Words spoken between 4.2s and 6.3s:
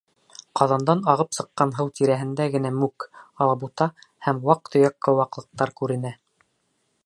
һәм ваҡ-төйәк ҡыуаҡлыҡтар күренә.